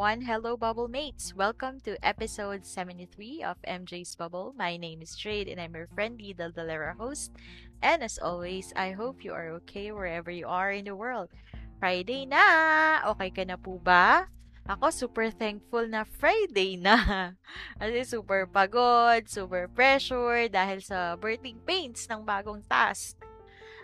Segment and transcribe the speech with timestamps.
[0.00, 0.24] Everyone.
[0.24, 1.36] Hello, Bubble Mates.
[1.36, 4.56] Welcome to episode 73 of MJ's Bubble.
[4.56, 7.36] My name is Jade, and I'm your friendly Daldalera host.
[7.84, 11.28] And as always, I hope you are okay wherever you are in the world.
[11.76, 13.04] Friday na!
[13.12, 14.24] Okay ka na po ba?
[14.72, 17.36] Ako super thankful na Friday na.
[17.76, 23.20] Kasi super pagod, super pressure dahil sa birthing pains ng bagong task.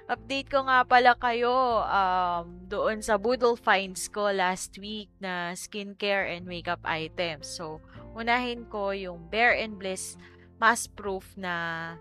[0.07, 6.31] Update ko nga pala kayo um, doon sa Boodle Finds ko last week na skincare
[6.31, 7.51] and makeup items.
[7.51, 7.83] So,
[8.15, 10.15] unahin ko yung Bare and Bliss
[10.63, 11.99] mass proof na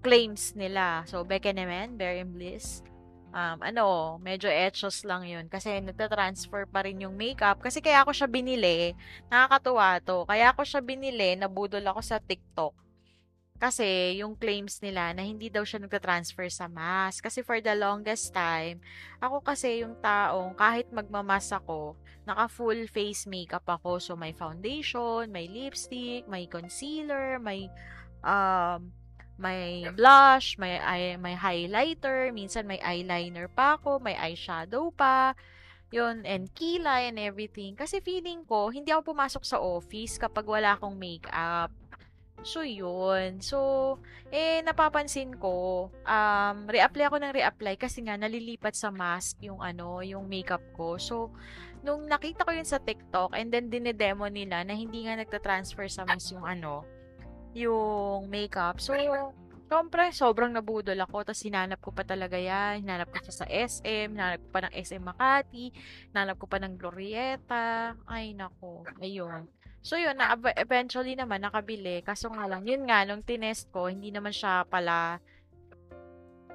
[0.00, 1.04] claims nila.
[1.04, 2.80] So, Becca naman, Bare and Bliss.
[3.36, 5.52] Um, ano, medyo etchos lang yun.
[5.52, 7.60] Kasi nagta-transfer pa rin yung makeup.
[7.60, 8.96] Kasi kaya ako siya binili,
[9.28, 10.24] nakakatuwa to.
[10.24, 12.85] Kaya ako siya binili, nabudol ako sa TikTok
[13.56, 17.24] kasi yung claims nila na hindi daw siya nagta-transfer sa mask.
[17.24, 18.80] Kasi for the longest time,
[19.18, 21.96] ako kasi yung taong kahit magmamas ako,
[22.28, 23.96] naka full face makeup ako.
[23.96, 27.72] So may foundation, may lipstick, may concealer, may
[28.20, 28.92] um
[29.36, 35.36] may blush, may eye, may highlighter, minsan may eyeliner pa ako, may eyeshadow pa.
[35.92, 37.76] Yun, and kilay and everything.
[37.76, 41.70] Kasi feeling ko, hindi ako pumasok sa office kapag wala akong makeup.
[42.44, 43.40] So, yun.
[43.40, 43.58] So,
[44.28, 50.02] eh, napapansin ko, um, reapply ako ng reapply kasi nga nalilipat sa mask yung ano,
[50.02, 51.00] yung makeup ko.
[51.00, 51.32] So,
[51.86, 56.02] nung nakita ko yun sa TikTok and then dinedemo nila na hindi nga nagta-transfer sa
[56.02, 56.82] mask yung ano,
[57.56, 58.82] yung makeup.
[58.82, 58.92] So,
[59.66, 61.26] Siyempre, sobrang nabudol ako.
[61.26, 62.86] Tapos, hinanap ko pa talaga yan.
[62.86, 64.14] Hinanap ko sa SM.
[64.14, 65.74] Hinanap ko pa ng SM Makati.
[66.14, 67.98] Hinanap ko pa ng Glorieta.
[68.06, 68.86] Ay, nako.
[69.02, 69.50] Ayun.
[69.86, 72.02] So yun, na eventually naman nakabili.
[72.02, 75.22] Kaso nga lang, yun nga, nung tinest ko, hindi naman siya pala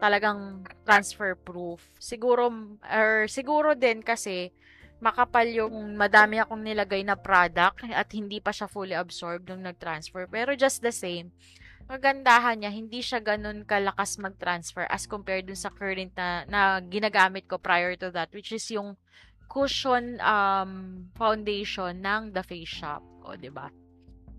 [0.04, 1.80] talagang transfer proof.
[1.96, 2.52] Siguro,
[2.84, 4.52] or siguro din kasi,
[5.00, 10.28] makapal yung madami akong nilagay na product at hindi pa siya fully absorbed nung nag-transfer.
[10.28, 11.32] Pero just the same,
[11.91, 17.52] magandahan niya, hindi siya ganun kalakas mag-transfer as compared dun sa current na, na ginagamit
[17.52, 18.96] ko prior to that, which is yung
[19.52, 23.03] cushion um, foundation ng The Face Shop.
[23.28, 23.68] O, di ba?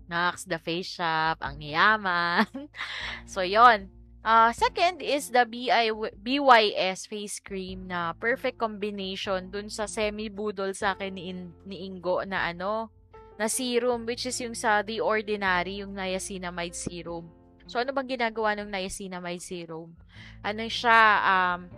[0.09, 2.49] Nax, The Face Shop, ang yaman.
[3.29, 3.93] so, yon
[4.25, 10.97] uh, Second is the BI, BYS face cream na perfect combination dun sa semi-budol sa
[10.97, 11.29] akin ni,
[11.69, 12.89] ni Ingo na ano,
[13.37, 17.42] na serum, which is yung sa The Ordinary, yung niacinamide serum.
[17.65, 19.95] So, ano bang ginagawa ng niacinamide serum?
[20.43, 21.71] Ano siya, um,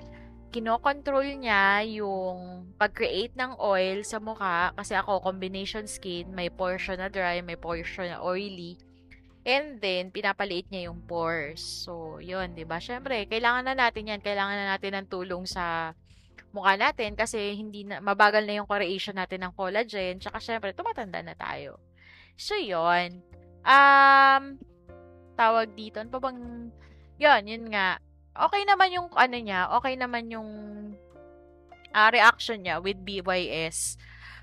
[0.56, 7.12] kinokontrol niya yung pag-create ng oil sa mukha kasi ako combination skin, may portion na
[7.12, 8.79] dry, may portion na oily.
[9.46, 11.62] And then, pinapaliit niya yung pores.
[11.62, 12.81] So, yun, di ba?
[12.81, 14.17] Siyempre, kailangan na natin yan.
[14.17, 15.94] Kailangan na natin ng tulong sa
[16.50, 20.17] mukha natin kasi hindi na, mabagal na yung creation natin ng collagen.
[20.17, 21.78] Tsaka, syempre, tumatanda na tayo.
[22.34, 23.22] So, yun.
[23.62, 24.57] Um,
[25.35, 26.00] tawag dito.
[26.00, 26.72] Ano pa bang,
[27.19, 28.00] yun, yun nga
[28.35, 30.50] okay naman yung ano niya, okay naman yung
[31.96, 33.96] uh, reaction niya with BYS.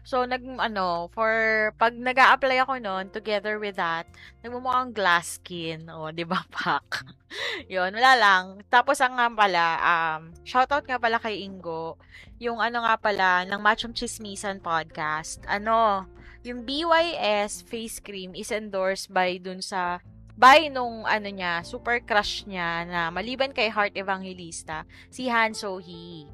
[0.03, 1.30] So, nag, ano, for,
[1.78, 4.10] pag nag apply ako noon, together with that,
[4.42, 5.86] nagmumukhang glass skin.
[5.86, 7.06] O, oh, di ba, pak?
[7.70, 8.44] Yun, wala lang.
[8.66, 12.03] Tapos, ang nga pala, um, shoutout nga pala kay Ingo,
[12.42, 16.10] yung ano nga pala, ng Machong Chismisan podcast, ano,
[16.42, 20.03] yung BYS face cream is endorsed by dun sa
[20.42, 26.27] by nung ano niya, super crush niya na maliban kay Heart Evangelista, si Han So-hee.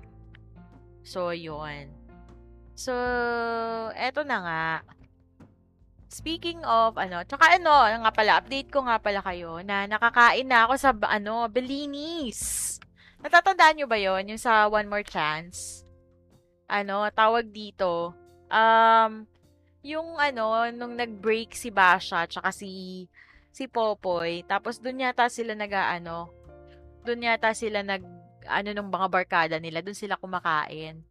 [1.04, 1.92] So, yun.
[2.72, 2.96] So,
[3.92, 4.66] eto na nga.
[6.08, 10.48] Speaking of, ano, tsaka ano, ano, nga pala, update ko nga pala kayo na nakakain
[10.48, 12.80] na ako sa, ano, Bellinis.
[13.20, 15.84] Natatandaan nyo ba yon Yung sa One More Chance?
[16.64, 18.16] Ano, tawag dito.
[18.48, 19.28] Um,
[19.84, 23.04] yung ano, nung nag-break si Basha, tsaka si
[23.58, 24.46] si Popoy.
[24.46, 26.30] Tapos doon yata sila nag-ano,
[27.02, 28.06] doon yata sila nag
[28.46, 31.02] ano nung mga barkada nila, doon sila kumakain.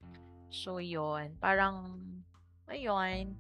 [0.47, 1.99] So, yon Parang,
[2.71, 3.35] ayun.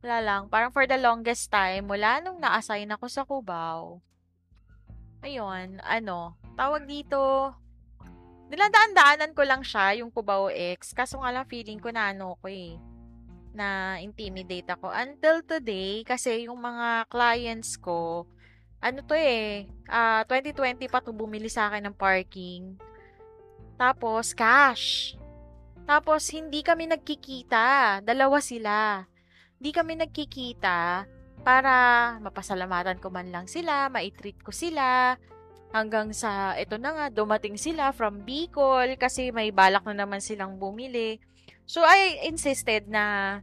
[0.00, 0.42] Wala lang.
[0.48, 4.00] Parang for the longest time, mula nung na-assign ako sa Cubao,
[5.20, 7.52] ayun, ano, tawag dito,
[8.48, 10.96] nilandaan-daanan ko lang siya, yung Cubao X.
[10.96, 12.74] Kaso nga lang feeling ko na ano ko eh.
[13.60, 14.88] Na intimidate ako.
[14.88, 18.24] Until today, kasi yung mga clients ko,
[18.80, 22.80] ano to eh, uh, ah, 2020 pa to bumili sa akin ng parking.
[23.76, 25.12] Tapos, cash.
[25.84, 28.00] Tapos, hindi kami nagkikita.
[28.00, 29.04] Dalawa sila.
[29.60, 31.04] Hindi kami nagkikita
[31.40, 31.74] para
[32.20, 35.16] mapasalamatan ko man lang sila, maitreat ko sila,
[35.72, 40.58] hanggang sa, ito na nga, dumating sila from Bicol kasi may balak na naman silang
[40.58, 41.22] bumili.
[41.70, 43.38] So, I insisted na,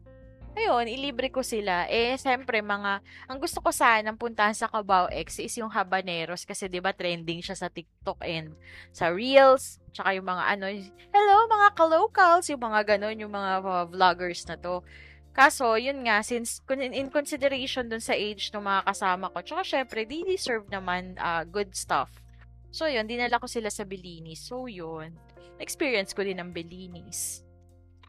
[0.52, 1.88] ayun, ilibre ko sila.
[1.88, 6.68] Eh, siyempre, mga, ang gusto ko sana puntahan sa Cabao X is yung habaneros kasi,
[6.68, 8.52] di ba, trending siya sa TikTok and
[8.92, 10.68] sa Reels, tsaka yung mga ano,
[11.16, 14.84] hello, mga ka-locals, yung mga ganon, yung mga uh, vloggers na to.
[15.32, 20.04] Kaso, yun nga, since in consideration dun sa age ng mga kasama ko, tsaka syempre,
[20.04, 22.12] they deserve naman uh, good stuff.
[22.76, 24.44] So, yun, dinala ko sila sa Belinis.
[24.44, 25.16] So, yun,
[25.64, 27.47] experience ko din ng Belinis.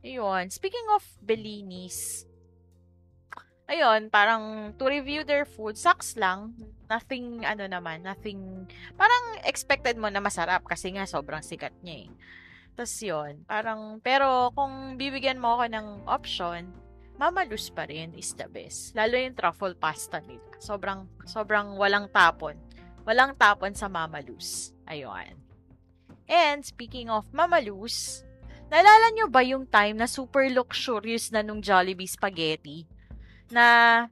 [0.02, 0.50] Ayun.
[0.50, 2.28] Speaking of Bellinis,
[3.68, 6.56] ayun, parang to review their food, sucks lang.
[6.88, 8.64] Nothing, ano naman, nothing,
[8.96, 12.10] parang expected mo na masarap kasi nga sobrang sikat niya eh.
[12.78, 16.70] Tapos yun, parang, pero kung bibigyan mo ako ng option,
[17.18, 18.94] Mama Luz pa rin is the best.
[18.94, 20.46] Lalo yung truffle pasta nila.
[20.62, 22.54] Sobrang, sobrang walang tapon.
[23.02, 24.70] Walang tapon sa Mama Luz.
[24.86, 25.34] Ayun.
[26.30, 28.22] And speaking of Mama Luz,
[28.68, 32.84] Naalala nyo ba yung time na super luxurious na nung Jollibee spaghetti?
[33.48, 34.04] Na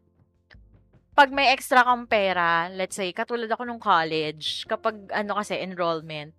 [1.13, 6.33] pag may extra kang pera, let's say, katulad ako nung college, kapag ano kasi enrollment,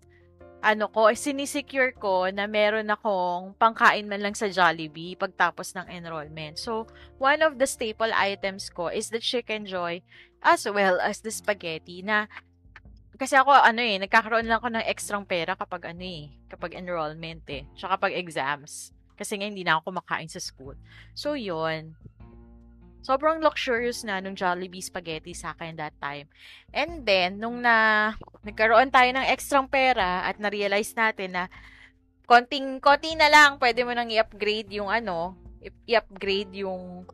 [0.65, 6.57] ano ko, sinisecure ko na meron akong pangkain man lang sa Jollibee pagtapos ng enrollment.
[6.57, 6.89] So,
[7.21, 10.01] one of the staple items ko is the chicken joy
[10.41, 12.25] as well as the spaghetti na
[13.17, 17.43] kasi ako, ano eh, nagkakaroon lang ako ng ekstrang pera kapag ano eh, kapag enrollment
[17.49, 17.65] eh.
[17.73, 18.93] Tsaka kapag exams.
[19.17, 20.77] Kasi nga hindi na ako kumakain sa school.
[21.17, 21.97] So, yon
[23.01, 26.29] Sobrang luxurious na nung Jollibee spaghetti sa akin that time.
[26.75, 28.13] And then, nung na
[28.45, 31.43] nagkaroon tayo ng ekstrang pera at na-realize natin na
[32.27, 35.33] konting, konti na lang, pwede mo nang i-upgrade yung ano,
[35.87, 37.07] i-upgrade yung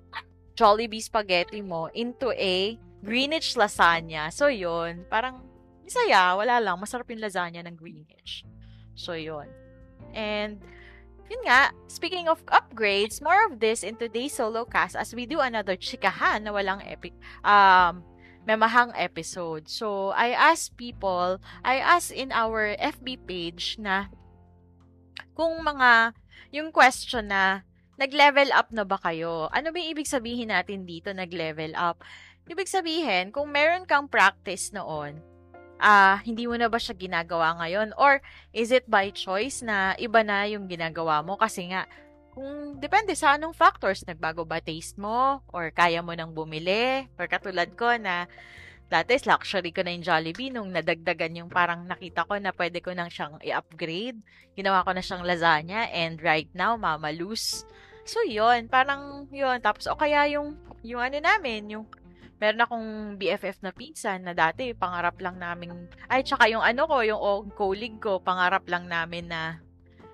[0.57, 4.33] Jollibee spaghetti mo into a Greenwich lasagna.
[4.33, 5.52] So, yon parang
[5.83, 6.79] Masaya, wala lang.
[6.79, 8.47] Masarap yung lasagna ng Greenwich.
[8.95, 9.51] So, yun.
[10.15, 10.63] And,
[11.27, 15.43] yun nga, speaking of upgrades, more of this in today's solo cast as we do
[15.43, 17.13] another chikahan na walang epic,
[17.43, 18.03] um,
[18.47, 19.67] memahang episode.
[19.67, 24.11] So, I ask people, I ask in our FB page na
[25.33, 26.13] kung mga,
[26.53, 27.65] yung question na,
[27.97, 29.49] nag-level up na ba kayo?
[29.53, 32.01] Ano ba ibig sabihin natin dito, nag-level up?
[32.49, 35.21] Ibig sabihin, kung meron kang practice noon,
[35.79, 37.95] uh, hindi mo na ba siya ginagawa ngayon?
[37.97, 38.19] Or
[38.51, 41.39] is it by choice na iba na yung ginagawa mo?
[41.39, 41.87] Kasi nga,
[42.33, 45.45] kung depende sa anong factors, nagbago ba taste mo?
[45.53, 47.05] Or kaya mo nang bumili?
[47.21, 48.25] Or katulad ko na
[48.93, 52.93] dati luxury ko na yung Jollibee nung nadagdagan yung parang nakita ko na pwede ko
[52.93, 54.21] nang siyang i-upgrade.
[54.53, 57.65] Ginawa ko na siyang lasagna and right now, mama loose.
[58.03, 61.85] So, yon parang yon Tapos, o kaya yung, yung ano namin, yung
[62.43, 66.99] meron akong BFF na pinsan na dati pangarap lang namin, ay tsaka yung ano ko,
[66.99, 69.63] yung colleague ko, pangarap lang namin na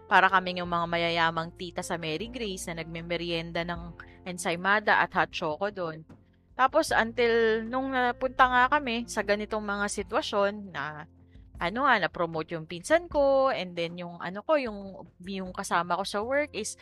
[0.05, 3.97] para kaming yung mga mayayamang tita sa Mary Grace na nagme-merienda ng
[4.29, 6.05] ensaymada at hot choco doon.
[6.53, 11.09] Tapos until nung napunta nga kami sa ganitong mga sitwasyon na
[11.57, 16.03] ano nga, na-promote yung pinsan ko and then yung ano ko, yung, yung kasama ko
[16.05, 16.77] sa work is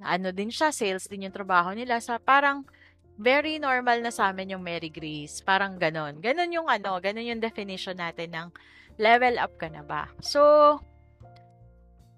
[0.00, 2.64] ano din siya, sales din yung trabaho nila sa parang
[3.20, 5.44] very normal na sa amin yung Mary Grace.
[5.44, 6.24] Parang ganon.
[6.24, 8.48] Ganon yung ano, ganon yung definition natin ng
[8.96, 10.08] level up ka na ba.
[10.24, 10.40] So,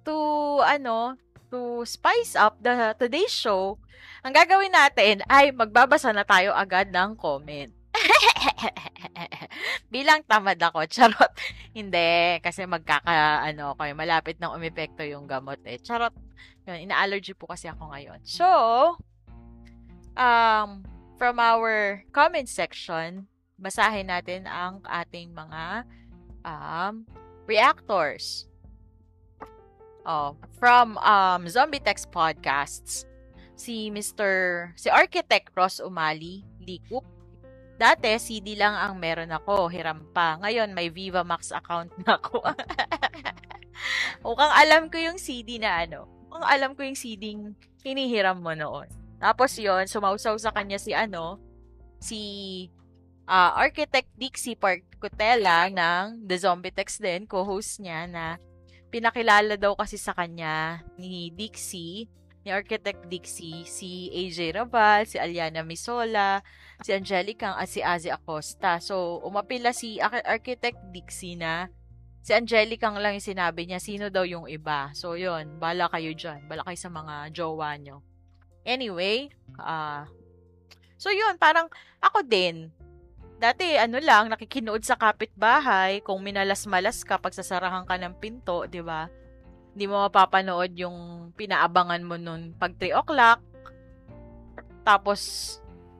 [0.06, 0.16] to,
[0.62, 1.18] ano,
[1.50, 3.82] to spice up the today's show,
[4.22, 7.74] ang gagawin natin ay magbabasa na tayo agad ng comment.
[9.94, 11.34] Bilang tamad ako, charot.
[11.76, 15.82] Hindi, kasi magkaka, ano, kayo, malapit nang umepekto yung gamot eh.
[15.82, 16.14] Charot.
[16.70, 18.22] Yun, ina-allergy po kasi ako ngayon.
[18.22, 18.46] So,
[20.16, 20.84] um,
[21.16, 23.26] from our comment section,
[23.60, 25.86] basahin natin ang ating mga
[26.42, 27.06] um,
[27.46, 28.46] reactors.
[30.02, 33.06] Oh, from um, Zombie Text Podcasts,
[33.54, 34.74] si Mr.
[34.74, 37.06] si Architect Ross Umali, Likup.
[37.78, 40.38] Dati, CD lang ang meron ako, hiram pa.
[40.42, 42.42] Ngayon, may Viva Max account na ako.
[44.26, 46.06] Mukhang alam ko yung CD na ano.
[46.30, 47.34] Mukhang alam ko yung CD
[47.82, 49.01] hinihiram mo noon.
[49.22, 51.38] Tapos yon sumausaw sa kanya si ano,
[52.02, 52.20] si
[53.30, 58.42] uh, Architect Dixie Parcutela ng The Zombie Text din, co-host niya na
[58.90, 62.10] pinakilala daw kasi sa kanya ni Dixie
[62.42, 66.42] ni Architect Dixie, si AJ Rabal, si Aliana Misola,
[66.82, 68.82] si Angelica at si Azi Acosta.
[68.82, 71.70] So, umapila si Ar- Architect Dixie na
[72.18, 74.90] si Angelica lang yung sinabi niya, sino daw yung iba.
[74.90, 76.50] So, yun, bala kayo dyan.
[76.50, 78.02] Bala kayo sa mga jowa nyo.
[78.62, 80.02] Anyway, ah, uh,
[80.94, 81.66] so yun, parang
[81.98, 82.70] ako din,
[83.42, 88.78] dati ano lang, nakikinood sa kapitbahay, kung minalas-malas ka pag sasarahan ka ng pinto, di
[88.78, 89.10] ba?
[89.74, 93.42] Hindi mo mapapanood yung pinaabangan mo nun pag 3 o'clock.
[94.86, 95.20] Tapos,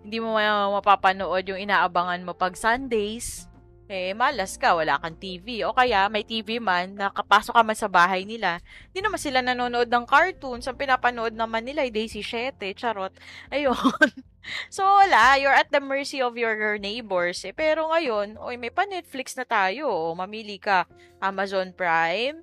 [0.07, 3.51] hindi mo mapapanood yung inaabangan mo pag Sundays.
[3.91, 5.67] Eh, malas ka, wala kang TV.
[5.67, 8.63] O kaya, may TV man, nakapasok ka man sa bahay nila.
[8.91, 10.65] Hindi naman sila nanonood ng cartoons.
[10.71, 13.13] Ang pinapanood naman nila ay Daisy 7, charot.
[13.51, 13.77] Ayun.
[14.77, 15.37] so, wala.
[15.37, 17.43] You're at the mercy of your, neighbors.
[17.43, 20.15] Eh, pero ngayon, oy, may pa Netflix na tayo.
[20.15, 20.87] Mamili ka.
[21.19, 22.43] Amazon Prime,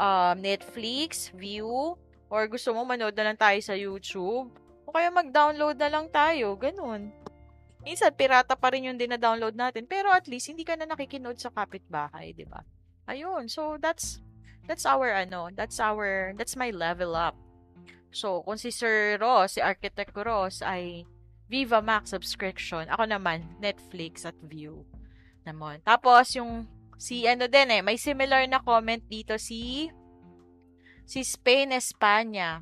[0.00, 1.96] um, Netflix, View,
[2.30, 4.48] or gusto mo manood na lang tayo sa YouTube,
[4.86, 7.12] o kaya mag-download na lang tayo, ganun.
[7.80, 11.48] Minsan, pirata pa rin yung dina-download natin, pero at least, hindi ka na nakikinood sa
[11.48, 12.60] kapitbahay, di ba?
[13.08, 14.20] Ayun, so that's,
[14.68, 17.34] that's our, ano, that's our, that's my level up.
[18.12, 21.08] So, kung si Sir Ross, si Architect Ross, ay
[21.50, 24.84] Viva Max subscription, ako naman, Netflix at View.
[25.48, 25.80] Naman.
[25.82, 26.68] Tapos, yung
[27.00, 29.88] Si ano din eh, may similar na comment dito si
[31.08, 32.60] si Spain Espanya.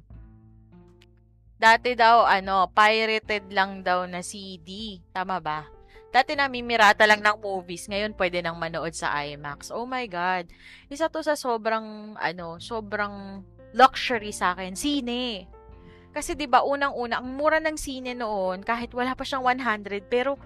[1.59, 5.03] Dati daw ano, pirated lang daw na CD.
[5.11, 5.67] Tama ba?
[6.09, 9.75] Dati namimirata lang ng movies, ngayon pwede nang manood sa IMAX.
[9.75, 10.49] Oh my god.
[10.89, 13.45] Isa to sa sobrang ano, sobrang
[13.77, 15.51] luxury sa akin, sine.
[16.15, 20.41] Kasi 'di ba unang-una, ang mura ng sine noon kahit wala pa siyang 100 pero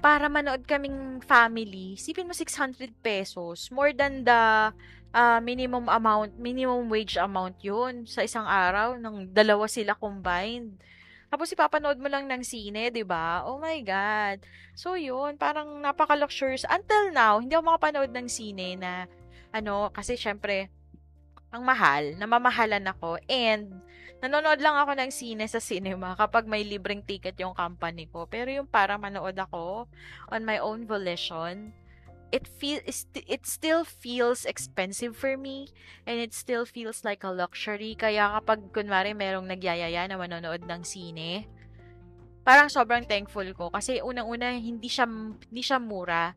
[0.00, 3.68] para manood kaming family, sipin mo 600 pesos.
[3.72, 4.72] More than the
[5.14, 8.98] uh, minimum amount, minimum wage amount yun sa isang araw.
[8.98, 10.76] Nang dalawa sila combined.
[11.30, 13.46] Tapos ipapanood mo lang ng sine, 'di ba?
[13.46, 14.42] Oh my god.
[14.74, 16.66] So 'yun, parang napaka-luxurious.
[16.66, 19.06] Until now, hindi ako makapanood ng sine na
[19.54, 20.70] ano, kasi syempre
[21.54, 23.70] ang mahal, namamahalan ako and
[24.18, 28.26] nanonood lang ako ng sine sa cinema kapag may libreng ticket yung company ko.
[28.26, 29.86] Pero yung para manood ako
[30.34, 31.70] on my own volition,
[32.34, 35.70] it feel it still feels expensive for me
[36.02, 37.94] and it still feels like a luxury.
[37.94, 41.46] Kaya kapag kunwari merong nagyayaya na manonood ng sine,
[42.42, 46.34] parang sobrang thankful ko kasi unang-una hindi siya hindi siya mura.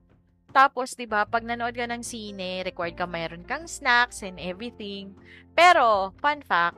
[0.53, 5.17] Tapos, 'di ba, pag nanood ka ng sine, required ka mayroon kang snacks and everything.
[5.57, 6.77] Pero, fun fact,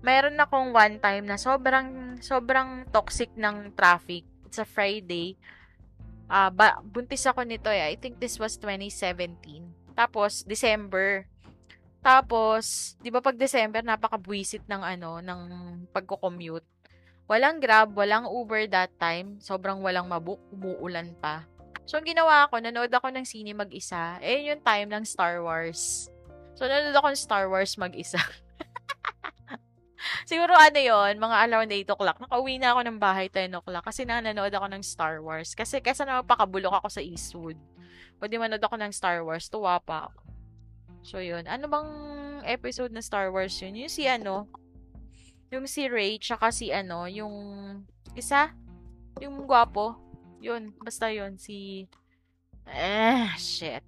[0.00, 4.24] mayroon akong one time na sobrang sobrang toxic ng traffic.
[4.46, 5.36] It's a Friday.
[6.32, 7.92] Uh, ba, buntis ako nito eh.
[7.92, 9.36] I think this was 2017.
[9.92, 11.28] Tapos December.
[12.00, 15.40] Tapos, 'di ba pag December napakabwisit ng ano, ng
[15.92, 16.64] pagko-commute.
[17.28, 19.38] Walang Grab, walang Uber that time.
[19.38, 21.46] Sobrang walang mabook, umuulan pa.
[21.86, 24.18] So, ang ginawa ko, nanood ako ng sine mag-isa.
[24.22, 26.10] Eh, yung time ng Star Wars.
[26.54, 28.18] So, nanood ako ng Star Wars mag-isa.
[30.28, 32.18] Siguro ano yon mga around 8 o'clock.
[32.22, 35.56] Nakauwi na ako ng bahay 10 o'clock kasi nanonood ako ng Star Wars.
[35.56, 37.58] Kasi kesa na magpakabulok ako sa Eastwood.
[38.22, 40.20] Pwede manood ako ng Star Wars, tuwa pa ako.
[41.02, 41.50] So yun.
[41.50, 41.90] Ano bang
[42.46, 43.74] episode ng Star Wars yun?
[43.74, 44.46] Yung si ano,
[45.50, 47.34] yung si Ray, tsaka si ano, yung
[48.14, 48.54] isa,
[49.18, 49.98] yung gwapo.
[50.42, 51.86] Yun, basta yun, si...
[52.66, 53.82] Eh, shit.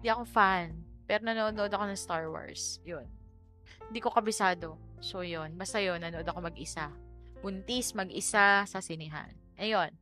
[0.00, 0.84] Hindi ako fan.
[1.04, 2.80] Pero nanonood ako ng Star Wars.
[2.84, 3.04] Yun.
[3.88, 4.80] Hindi ko kabisado.
[5.04, 5.60] So, yun.
[5.60, 6.88] Basta yun, nanood ako mag-isa.
[7.44, 9.28] Buntis, mag-isa sa sinihan.
[9.60, 9.92] Ayun.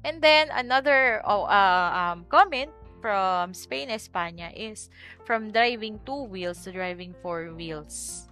[0.00, 2.72] And then, another oh, uh, um, comment
[3.04, 4.88] from Spain, Espanya is
[5.28, 8.24] from driving two wheels to driving four wheels.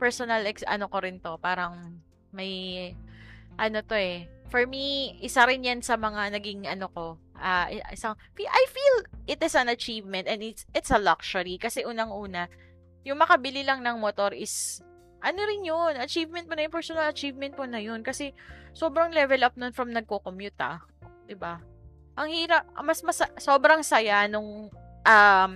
[0.00, 2.00] Personal, ex ano ko rin to, parang
[2.32, 2.96] may,
[3.60, 8.16] ano to eh, for me, isa rin yan sa mga naging ano ko, uh, isang,
[8.40, 8.96] I feel
[9.28, 12.48] it is an achievement and it's, it's a luxury kasi unang-una,
[13.04, 14.80] yung makabili lang ng motor is,
[15.20, 18.00] ano rin yun, achievement mo na yun, personal achievement mo na yun.
[18.00, 18.32] Kasi,
[18.72, 20.80] sobrang level up nun from nagko-commute, ah.
[20.80, 21.54] ba diba?
[22.16, 24.72] Ang hirap, mas, mas, sobrang saya nung,
[25.04, 25.50] um,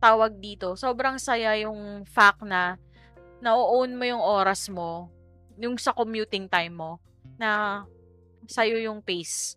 [0.00, 2.80] tawag dito, sobrang saya yung fact na,
[3.40, 5.12] na-own mo yung oras mo,
[5.60, 6.96] yung sa commuting time mo,
[7.36, 7.84] na,
[8.48, 9.56] sa'yo yung pace.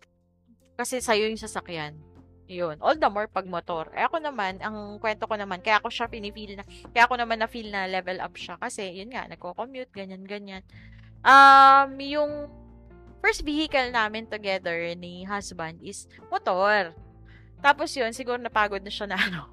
[0.76, 2.13] Kasi sa'yo yung sasakyan.
[2.44, 2.76] Yun.
[2.84, 3.88] All the more pag motor.
[3.96, 7.40] Eh ako naman, ang kwento ko naman, kaya ako siya pinifeel na, kaya ako naman
[7.40, 8.60] na-feel na level up siya.
[8.60, 10.60] Kasi, yun nga, nagko-commute, ganyan, ganyan.
[11.24, 12.32] Um, yung
[13.24, 16.92] first vehicle namin together ni husband is motor.
[17.64, 19.48] Tapos yun, siguro napagod na siya na ano.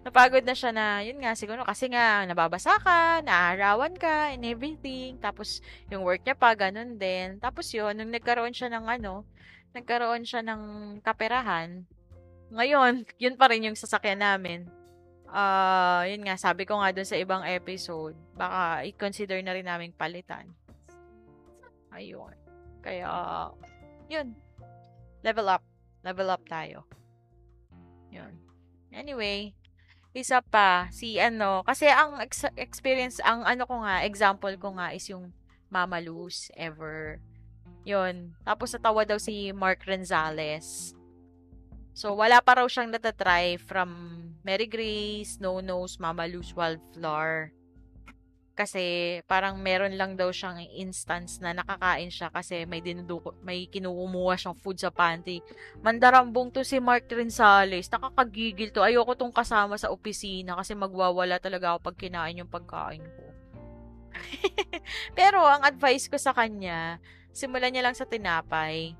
[0.00, 5.20] napagod na siya na, yun nga, siguro kasi nga, nababasa ka, naaarawan ka, and everything.
[5.20, 5.60] Tapos,
[5.92, 7.36] yung work niya pa, ganun din.
[7.36, 9.28] Tapos yun, nung nagkaroon siya ng ano,
[9.74, 10.62] nagkaroon siya ng
[11.02, 11.86] kaperahan,
[12.50, 14.66] ngayon, yun pa rin yung sasakyan namin.
[15.30, 19.94] Uh, yun nga, sabi ko nga dun sa ibang episode, baka i-consider na rin naming
[19.94, 20.50] palitan.
[21.94, 22.34] Ayun.
[22.82, 23.08] Kaya,
[24.10, 24.34] yun.
[25.22, 25.62] Level up.
[26.02, 26.82] Level up tayo.
[28.10, 28.34] Yun.
[28.90, 29.54] Anyway,
[30.10, 34.90] isa pa, si ano, kasi ang ex- experience, ang ano ko nga, example ko nga
[34.90, 35.30] is yung
[35.70, 37.22] Mama Luz ever.
[37.84, 38.36] Yun.
[38.44, 40.92] Tapos natawa daw si Mark Renzales.
[41.96, 43.90] So, wala pa raw siyang natatry from
[44.40, 47.52] Mary Grace, No Nose, Mama Luz, Wildflower.
[48.56, 48.84] Kasi
[49.24, 54.56] parang meron lang daw siyang instance na nakakain siya kasi may dinuduko, may kinukumuha siyang
[54.56, 55.40] food sa pantry.
[55.80, 57.88] Mandarambong to si Mark Rensales.
[57.88, 58.84] Nakakagigil to.
[58.84, 63.24] Ayoko tong kasama sa opisina kasi magwawala talaga ako pag kinain yung pagkain ko.
[65.18, 68.94] Pero ang advice ko sa kanya, simulan niya lang sa tinapay.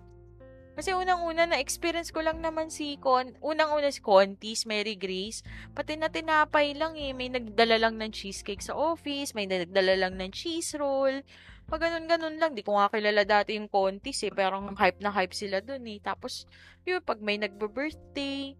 [0.78, 5.44] Kasi unang-una na experience ko lang naman si Con, unang-una si Contis, Mary Grace,
[5.76, 10.16] pati na tinapay lang eh, may nagdala lang ng cheesecake sa office, may nagdala lang
[10.16, 11.20] ng cheese roll,
[11.70, 15.30] pag ganun-ganun lang, di ko nga kilala dati yung Contis eh, pero hype na hype
[15.30, 16.02] sila dun eh.
[16.02, 16.50] Tapos,
[16.82, 18.58] yun, pag may nagbe-birthday,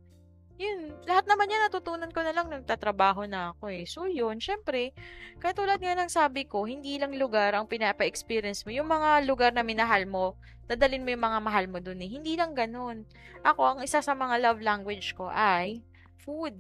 [0.61, 3.89] yun, lahat naman yan natutunan ko na lang nagtatrabaho na ako eh.
[3.89, 4.93] So yun, syempre,
[5.41, 8.71] katulad nga ng sabi ko, hindi lang lugar ang pinapa-experience mo.
[8.77, 10.37] Yung mga lugar na minahal mo,
[10.69, 12.11] dadalin mo yung mga mahal mo dun eh.
[12.13, 13.09] Hindi lang ganun.
[13.41, 15.81] Ako, ang isa sa mga love language ko ay
[16.21, 16.53] food.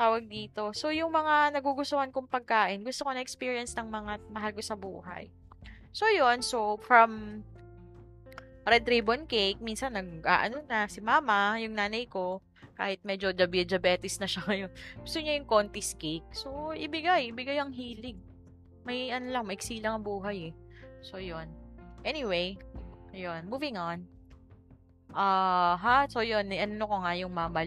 [0.00, 0.72] Tawag dito.
[0.72, 4.72] So, yung mga nagugustuhan kong pagkain, gusto ko na experience ng mga mahal ko sa
[4.80, 5.28] buhay.
[5.92, 6.40] So, yun.
[6.40, 7.44] So, from
[8.64, 12.40] red ribbon cake, minsan nag, uh, ano na, si mama, yung nanay ko,
[12.76, 14.70] kahit medyo diabetes na siya ngayon,
[15.04, 16.26] gusto niya yung Contis cake.
[16.32, 18.18] So, ibigay, ibigay ang hilig.
[18.82, 20.54] May ano lang, maiksi lang ang buhay eh.
[21.04, 21.46] So, yun.
[22.02, 22.58] Anyway,
[23.14, 24.02] yun, moving on.
[25.12, 27.62] Ah, uh, ha, so yun, ano ko nga yung Mama.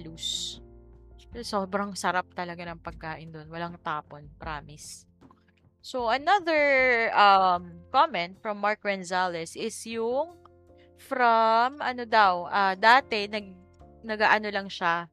[1.46, 3.48] Sobrang sarap talaga ng pagkain doon.
[3.52, 5.06] Walang tapon, promise.
[5.86, 10.34] So, another um, comment from Mark Renzales is yung
[10.98, 13.65] from, ano daw, uh, dati, nag,
[14.06, 15.10] nagaano lang siya,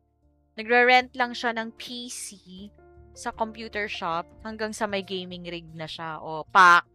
[0.54, 2.68] nagre-rent lang siya ng PC
[3.12, 6.88] sa computer shop hanggang sa may gaming rig na siya o pack.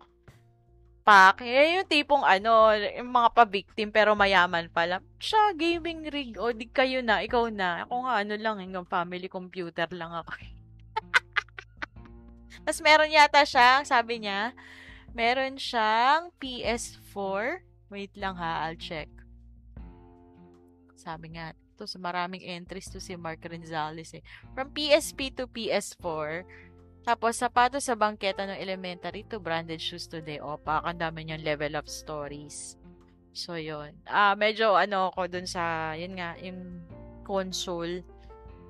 [1.07, 1.39] Pack.
[1.45, 4.99] Eh, yung tipong ano, yung mga pa-victim pero mayaman pala.
[5.21, 6.35] Siya, gaming rig.
[6.35, 7.87] O, di kayo na, ikaw na.
[7.87, 10.35] Ako nga, ano lang, hanggang family computer lang ako.
[12.67, 14.51] Tapos meron yata siya, sabi niya,
[15.15, 17.63] meron siyang PS4.
[17.87, 19.07] Wait lang ha, I'll check.
[20.99, 24.25] Sabi nga, to sa maraming entries to si Mark Renzales eh.
[24.57, 26.43] From PSP to PS4,
[27.07, 30.43] tapos sapatos sa bangketa ng elementary to branded shoes today.
[30.43, 32.75] O, pa, ang dami niyang level up stories.
[33.31, 33.95] So, yun.
[34.03, 36.83] Ah, medyo ano ako dun sa, yun nga, yung
[37.23, 38.03] console.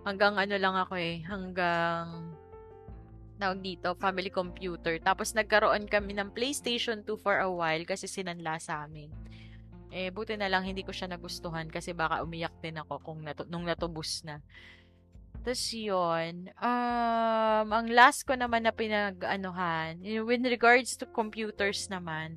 [0.06, 2.36] Hanggang ano lang ako eh, hanggang
[3.38, 4.98] tawag dito, family computer.
[5.02, 9.10] Tapos nagkaroon kami ng PlayStation 2 for a while kasi sinanla sa amin.
[9.92, 13.48] Eh, buti na lang hindi ko siya nagustuhan kasi baka umiyak din ako kung natu-
[13.48, 14.44] nung natubos na.
[15.48, 19.96] Tapos yun, um, ang last ko naman na pinag-anuhan,
[20.28, 22.36] with regards to computers naman,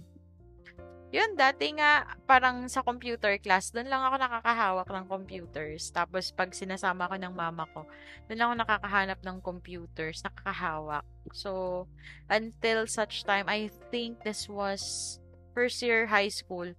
[1.11, 5.91] yun, dati nga, parang sa computer class, doon lang ako nakakahawak ng computers.
[5.91, 7.83] Tapos, pag sinasama ko ng mama ko,
[8.31, 11.03] doon lang ako nakakahanap ng computers, nakakahawak.
[11.35, 11.85] So,
[12.31, 15.19] until such time, I think this was
[15.51, 16.79] first year high school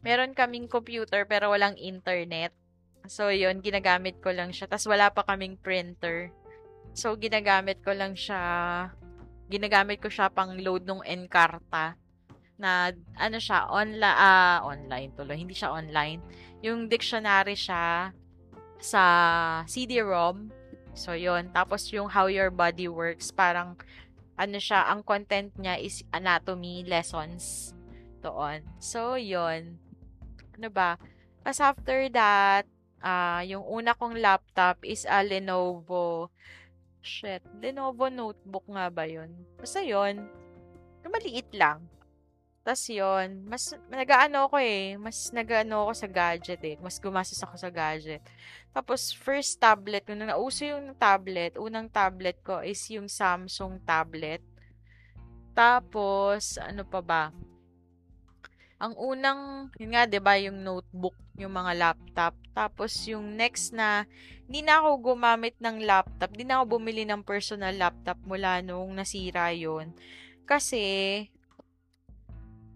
[0.00, 2.52] meron kaming computer pero walang internet.
[3.08, 4.68] So, yun, ginagamit ko lang siya.
[4.68, 6.32] Tapos, wala pa kaming printer.
[6.92, 8.40] So, ginagamit ko lang siya,
[9.48, 11.96] ginagamit ko siya pang load nung Encarta
[12.60, 15.36] na, ano siya, onla, uh, online tuloy.
[15.40, 16.20] Hindi siya online.
[16.60, 18.12] Yung dictionary siya
[18.80, 19.02] sa
[19.64, 20.52] CD-ROM.
[20.92, 21.48] So, yun.
[21.56, 23.80] Tapos, yung How Your Body Works, parang,
[24.36, 27.72] ano siya, ang content niya is anatomy lessons
[28.20, 28.60] doon.
[28.76, 29.80] So, yun
[30.60, 31.00] ano ba?
[31.40, 32.68] Tapos after that,
[33.00, 36.28] uh, yung una kong laptop is a Lenovo.
[37.00, 39.32] Shit, Lenovo notebook nga ba yun?
[39.56, 40.28] Basta yun.
[41.00, 41.88] Maliit lang.
[42.60, 45.00] Tapos yun, mas nagaano ko eh.
[45.00, 46.76] Mas nagaano ako sa gadget eh.
[46.78, 48.20] Mas gumastos ako sa gadget.
[48.70, 54.44] Tapos first tablet, nung nauso yung tablet, unang tablet ko is yung Samsung tablet.
[55.56, 57.22] Tapos, ano pa ba?
[58.80, 62.32] Ang unang, yun nga, 'di ba, yung notebook, yung mga laptop.
[62.56, 64.08] Tapos yung next na
[64.48, 68.96] hindi na ako gumamit ng laptop, hindi na ako bumili ng personal laptop mula nung
[68.96, 69.92] nasira yon
[70.48, 70.82] Kasi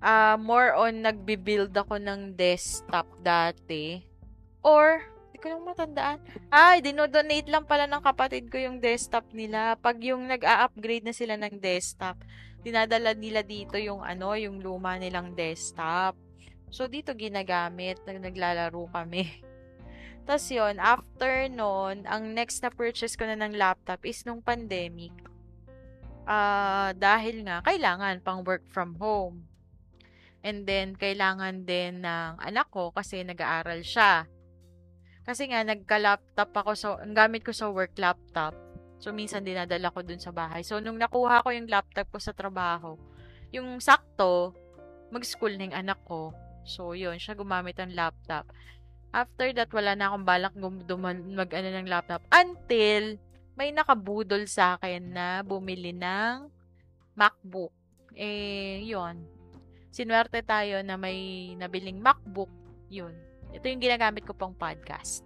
[0.05, 4.05] uh, more on nagbi-build ako ng desktop dati.
[4.61, 5.01] Or
[5.33, 6.19] hindi ko lang matandaan.
[6.53, 9.81] Ay, dinodonate lang pala ng kapatid ko yung desktop nila.
[9.81, 12.21] Pag yung nag-a-upgrade na sila ng desktop,
[12.65, 16.17] dinadala nila dito yung ano, yung luma nilang desktop.
[16.73, 19.29] So, dito ginagamit, nag naglalaro kami.
[20.27, 25.13] Tapos yun, after nun, ang next na purchase ko na ng laptop is nung pandemic.
[26.25, 29.45] Uh, dahil nga, kailangan pang work from home.
[30.41, 34.25] And then, kailangan din ng anak ko kasi nag-aaral siya.
[35.29, 38.64] Kasi nga, nagka-laptop ako, so, ang gamit ko sa work laptop.
[38.99, 40.63] So, minsan dinadala ko dun sa bahay.
[40.65, 42.97] So, nung nakuha ko yung laptop ko sa trabaho,
[43.53, 44.55] yung sakto,
[45.15, 46.35] mag-school na yung anak ko.
[46.65, 48.49] So, yun, siya gumamit ng laptop.
[49.15, 52.25] After that, wala na akong balak mag-ano ng laptop.
[52.35, 53.21] Until,
[53.55, 56.51] may nakabudol sa akin na bumili ng
[57.15, 57.71] MacBook.
[58.19, 59.23] Eh, yun.
[59.95, 62.51] Sinuwerte tayo na may nabiling MacBook.
[62.91, 63.15] Yun.
[63.55, 65.23] Ito yung ginagamit ko pang podcast.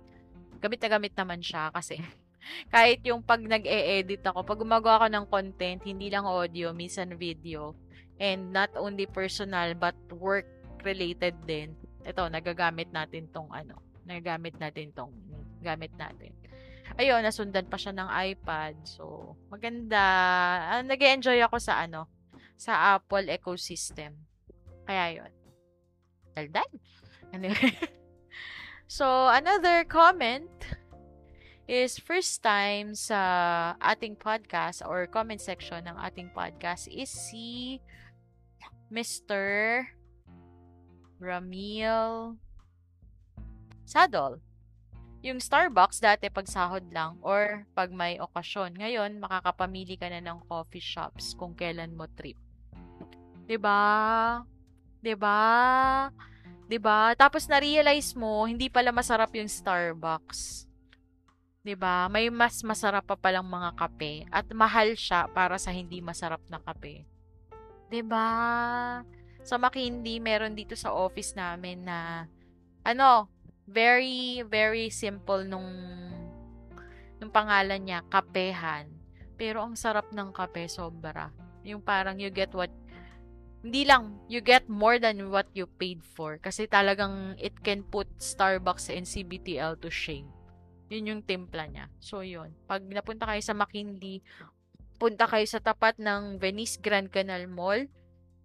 [0.61, 1.97] Gamit na gamit naman siya kasi
[2.75, 7.75] kahit yung pag nag-e-edit ako, pag gumagawa ako ng content, hindi lang audio, minsan video,
[8.19, 10.47] and not only personal, but work
[10.83, 11.75] related din.
[12.07, 15.13] Ito, nagagamit natin tong ano, nagagamit natin tong
[15.61, 16.33] gamit natin.
[16.97, 18.75] Ayun, nasundan pa siya ng iPad.
[18.89, 20.01] So, maganda.
[20.73, 22.09] Uh, nag enjoy ako sa ano,
[22.57, 24.17] sa Apple ecosystem.
[24.89, 25.33] Kaya yun.
[26.33, 26.71] Daldal.
[27.31, 27.77] Anyway.
[28.89, 30.49] so, another comment
[31.69, 33.21] is first time sa
[33.77, 37.77] ating podcast or comment section ng ating podcast is si
[38.89, 39.85] Mr.
[41.21, 42.41] Ramil
[43.85, 44.41] Sadol.
[45.21, 48.73] Yung Starbucks dati pag sahod lang or pag may okasyon.
[48.73, 52.39] Ngayon, makakapamili ka na ng coffee shops kung kailan mo trip.
[53.45, 54.41] 'Di ba?
[55.05, 55.41] 'Di ba?
[56.65, 57.13] 'Di ba?
[57.13, 60.68] Tapos na-realize mo, hindi pala masarap yung Starbucks.
[61.69, 62.09] 'Di ba?
[62.09, 66.57] May mas masarap pa palang mga kape at mahal siya para sa hindi masarap na
[66.65, 67.05] kape.
[67.93, 68.25] 'Di ba?
[69.45, 72.25] Sa McKinley, meron dito sa office namin na
[72.89, 73.29] ano,
[73.69, 75.69] very very simple nung
[77.21, 78.89] nung pangalan niya, kapehan.
[79.37, 81.29] Pero ang sarap ng kape sobra.
[81.69, 82.73] Yung parang you get what
[83.61, 86.41] hindi lang, you get more than what you paid for.
[86.41, 90.38] Kasi talagang it can put Starbucks and CBTL to shame.
[90.89, 91.87] Yun yung timpla niya.
[92.01, 92.53] So, yun.
[92.65, 94.25] Pag napunta kayo sa McKinley,
[94.97, 97.87] punta kayo sa tapat ng Venice Grand Canal Mall,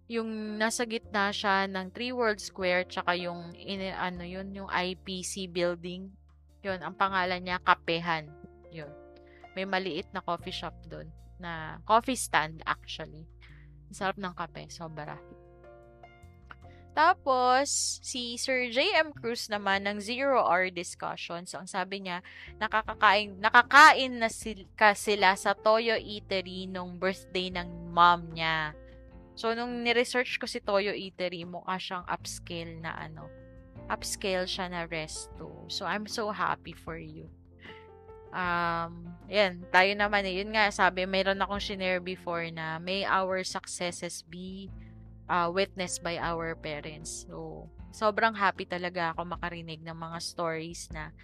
[0.04, 5.48] yung nasa gitna siya ng Three World Square, tsaka yung, in, ano yun, yung IPC
[5.48, 6.12] building.
[6.60, 8.28] Yun, ang pangalan niya, Kapehan.
[8.68, 8.92] Yun.
[9.56, 11.08] May maliit na coffee shop doon.
[11.40, 13.24] Na coffee stand, actually.
[13.94, 14.66] Sarap ng kape.
[14.68, 15.14] Sobra.
[16.94, 19.10] Tapos, si Sir J.M.
[19.10, 21.42] Cruz naman ng Zero Hour Discussion.
[21.42, 22.22] So, ang sabi niya,
[22.62, 28.78] nakakakain, nakakain na sila, sila sa Toyo Eatery nung birthday ng mom niya.
[29.34, 33.26] So, nung ni-research ko si Toyo Eatery, mukha siyang upscale na ano.
[33.90, 35.66] Upscale siya na resto.
[35.66, 37.26] So, I'm so happy for you.
[38.30, 40.38] Um, yan, tayo naman eh.
[40.38, 44.70] Yun nga, sabi, mayroon akong shinare before na may our successes be
[45.28, 47.26] uh, witnessed by our parents.
[47.28, 51.14] So, sobrang happy talaga ako makarinig ng mga stories na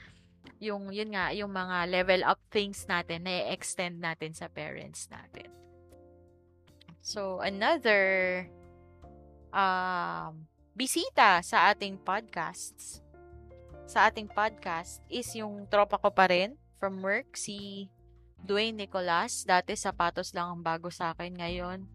[0.61, 5.49] yung, yun nga, yung mga level up things natin na extend natin sa parents natin.
[7.01, 8.45] So, another
[9.53, 10.45] um,
[10.77, 13.01] bisita sa ating podcasts
[13.91, 17.91] sa ating podcast is yung tropa ko pa rin from work, si
[18.39, 19.43] Dwayne Nicolas.
[19.43, 21.91] Dati sapatos lang ang bago sa akin ngayon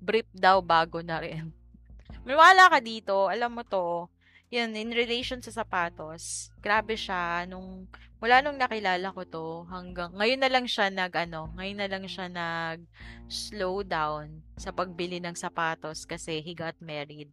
[0.00, 1.52] brief daw bago na rin.
[2.24, 4.08] Maniwala ka dito, alam mo to,
[4.50, 7.86] yun, in relation sa sapatos, grabe siya, nung,
[8.18, 12.04] mula nung nakilala ko to, hanggang, ngayon na lang siya nag, ano, ngayon na lang
[12.04, 12.82] siya nag
[13.30, 17.30] slow down sa pagbili ng sapatos kasi he got married.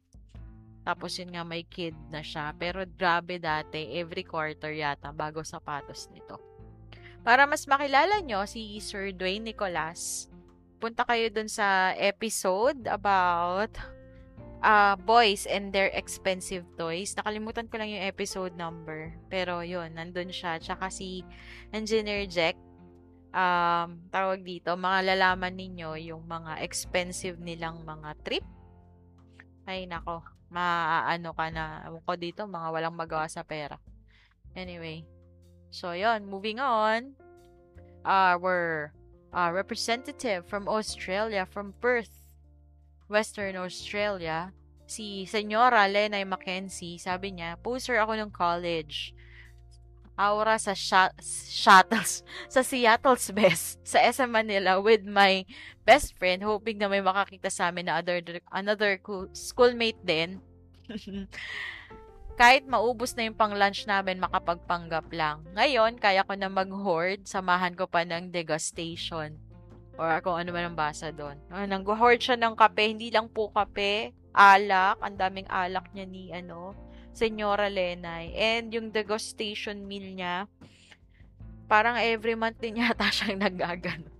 [0.87, 2.55] Tapos yun nga, may kid na siya.
[2.55, 6.39] Pero grabe dati, every quarter yata, bago sapatos nito.
[7.27, 10.31] Para mas makilala nyo si Sir Dwayne Nicolas,
[10.77, 13.73] punta kayo dun sa episode about
[14.61, 17.13] uh, boys and their expensive toys.
[17.17, 19.13] Nakalimutan ko lang yung episode number.
[19.29, 20.61] Pero yun, nandun siya.
[20.61, 21.25] Tsaka si
[21.73, 22.55] Engineer Jack,
[23.33, 28.45] um, tawag dito, mga lalaman ninyo yung mga expensive nilang mga trip.
[29.67, 30.23] Ay, nako.
[30.47, 31.83] Maaano ka na.
[31.91, 33.75] Ewan ko dito, mga walang magawa sa pera.
[34.55, 35.03] Anyway.
[35.67, 37.11] So, yon Moving on.
[38.07, 38.95] Our
[39.37, 42.09] uh, representative from Australia, from Perth,
[43.05, 44.49] Western Australia,
[44.89, 49.13] si Senyora Lenay Mackenzie, sabi niya, poster ako ng college.
[50.17, 51.21] Aura sa sh-
[51.53, 55.45] shuttles, sa Seattle's Best, sa SM Manila with my
[55.85, 58.97] best friend, hoping na may makakita sa amin na other, another
[59.37, 60.41] schoolmate din.
[62.37, 65.41] Kahit maubos na yung pang-lunch namin, makapagpanggap lang.
[65.57, 69.33] Ngayon, kaya ko na mag-hoard, samahan ko pa ng degustation.
[69.97, 71.41] Or kung ano man ang basa doon.
[71.49, 76.29] Uh, Nang-hoard siya ng kape, hindi lang po kape, alak, ang daming alak niya ni,
[76.29, 76.77] ano,
[77.09, 78.29] Senyora Lenay.
[78.37, 80.45] And yung degustation meal niya,
[81.65, 84.13] parang every month din yata siyang nagagano.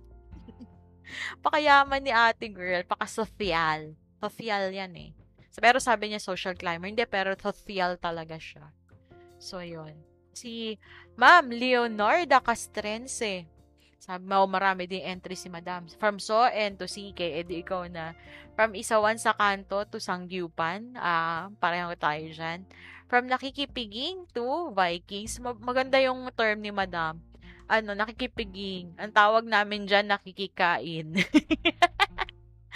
[1.46, 3.94] Pakayaman ni ate girl, paka-social.
[4.18, 5.10] Social yan eh.
[5.56, 6.92] Pero sabi niya social climber.
[6.92, 8.68] Hindi, pero social talaga siya.
[9.40, 9.96] So, yun.
[10.36, 10.76] Si
[11.18, 13.48] Ma'am Leonarda Castrense.
[13.98, 15.90] Sabi mo, marami din entry si Madam.
[15.98, 18.14] From So and to CK, edi ikaw na.
[18.54, 22.62] From Isawan sa Kanto to Sangyupan, ah, pareho tayo dyan.
[23.10, 27.18] From nakikipiging to Vikings, maganda yung term ni Madam.
[27.68, 28.96] Ano, nakikipiging.
[28.96, 31.12] Ang tawag namin dyan, nakikikain.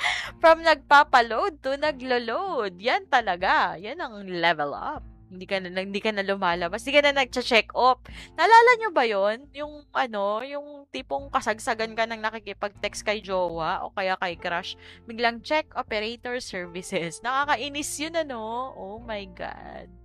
[0.42, 2.78] From nagpapaload to naglo-load.
[2.82, 3.76] Yan talaga.
[3.78, 5.04] Yan ang level up.
[5.32, 6.84] Hindi ka na, hindi ka na lumalabas.
[6.84, 8.04] Hindi ka na nagcha-check up.
[8.36, 13.88] Naalala nyo ba yon Yung, ano, yung tipong kasagsagan ka ng nakikipag-text kay jowa o
[13.96, 14.76] kaya kay crush.
[15.08, 17.24] Biglang check operator services.
[17.24, 18.76] Nakakainis yun, ano?
[18.76, 20.01] Oh my God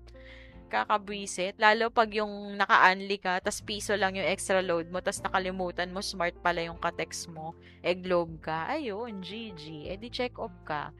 [0.67, 1.55] kakabwisit.
[1.57, 6.03] Lalo pag yung naka-unli ka, tas piso lang yung extra load mo, tas nakalimutan mo,
[6.03, 10.91] smart pala yung ka-text mo, eh globe ka, ayun, GG, eh di check off ka.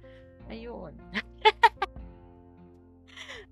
[0.48, 0.96] Ayun.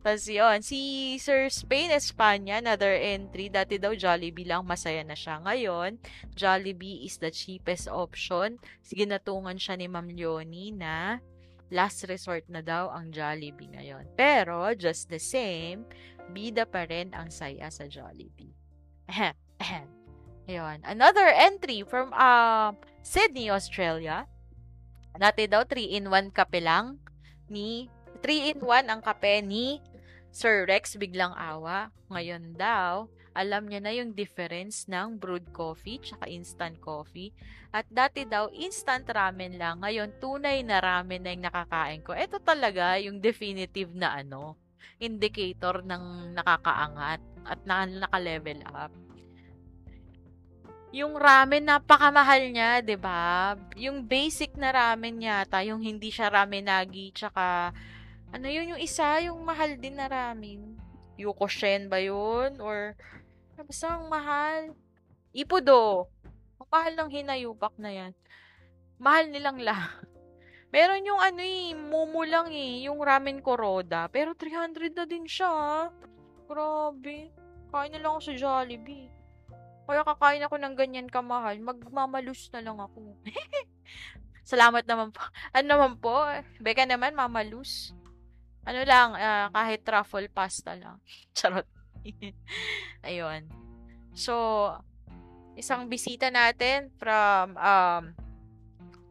[0.05, 0.79] Tapos yun, si
[1.17, 5.41] Sir Spain Espanya, another entry, dati daw Jollibee lang, masaya na siya.
[5.41, 5.97] Ngayon,
[6.37, 8.61] Jollibee is the cheapest option.
[8.85, 11.17] Sige, natungan siya ni Ma'am Leonie na
[11.73, 14.05] last resort na daw ang Jollibee ngayon.
[14.13, 15.85] Pero, just the same,
[16.33, 18.53] bida pa rin ang saya sa Jollibee.
[20.45, 20.85] Ayun.
[20.85, 22.69] Another entry from uh,
[23.01, 24.29] Sydney, Australia.
[25.15, 27.01] Dati daw 3-in-1 kape lang
[27.49, 27.87] ni
[28.21, 29.79] 3-in-1 ang kape ni
[30.29, 31.89] Sir Rex biglang awa.
[32.11, 37.35] Ngayon daw, alam niya na yung difference ng brewed coffee tsaka instant coffee.
[37.75, 39.83] At dati daw, instant ramen lang.
[39.83, 42.15] Ngayon, tunay na ramen na yung nakakain ko.
[42.15, 44.55] Ito talaga yung definitive na ano,
[45.03, 48.93] indicator ng nakakaangat at na naka-level up.
[50.95, 53.59] Yung ramen, napakamahal niya, ba?
[53.75, 57.75] Yung basic na ramen yata, yung hindi siya ramenagi, tsaka
[58.31, 60.79] ano yun yung isa, yung mahal din na ramen.
[61.19, 62.63] Yukoshen ba yun?
[62.63, 62.95] Or,
[63.63, 64.75] basta ang mahal.
[65.31, 66.11] Ipudo.
[66.59, 68.11] Ang mahal ng hinayupak na yan.
[68.99, 69.75] Mahal nilang la.
[70.75, 74.11] Meron yung ano eh, mumu lang eh, yung ramen koroda.
[74.11, 75.87] Pero 300 na din siya.
[76.51, 77.31] Grabe.
[77.71, 79.07] Kain na lang ako sa Jollibee.
[79.85, 83.13] Kaya kakain ako ng ganyan kamahal, magmamalus na lang ako.
[84.45, 85.21] Salamat naman po.
[85.57, 86.25] Ano naman po?
[86.61, 87.93] Beka naman, mamalus.
[88.65, 90.97] Ano lang, uh, kahit truffle pasta lang.
[91.37, 91.74] Charot.
[93.07, 93.49] Ayun.
[94.15, 94.33] So,
[95.55, 98.03] isang bisita natin from, um,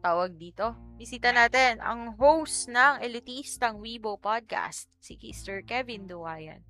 [0.01, 5.65] tawag dito, bisita natin ang host ng Elitistang Weibo Podcast, si Mr.
[5.65, 6.61] Kevin Duwayan.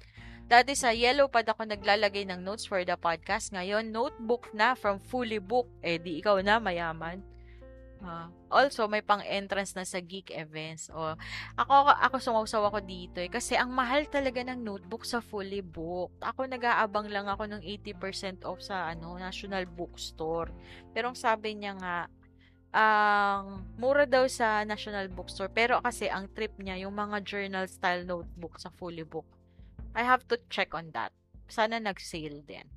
[0.46, 3.50] Dati sa Yellow Pad ako naglalagay ng notes for the podcast.
[3.50, 5.66] Ngayon, notebook na from Fully Book.
[5.82, 7.18] Eh, di ikaw na, mayaman.
[8.03, 10.91] Uh, also, may pang-entrance na sa geek events.
[10.93, 11.15] O,
[11.55, 13.31] ako, ako sumausaw ako dito eh.
[13.31, 16.12] Kasi ang mahal talaga ng notebook sa fully book.
[16.21, 20.51] Ako nag-aabang lang ako ng 80% off sa ano, National Bookstore.
[20.91, 21.97] Pero ang sabi niya nga,
[22.75, 25.47] ang um, mura daw sa National Bookstore.
[25.49, 29.25] Pero kasi ang trip niya, yung mga journal style notebook sa fully book.
[29.95, 31.15] I have to check on that.
[31.47, 32.67] Sana nag-sale din.